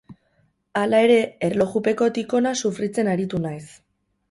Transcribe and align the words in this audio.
Hala 0.79 1.01
ere, 1.07 1.17
erlojupekotik 1.49 2.35
ona 2.41 2.55
sufritzen 2.65 3.13
aritu 3.15 3.45
naiz. 3.47 3.65